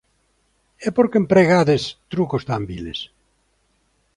E 0.87 0.89
por 0.95 1.05
que 1.11 1.17
empregades 1.23 1.83
trucos 2.11 2.43
tan 2.49 2.61
viles? 2.69 2.99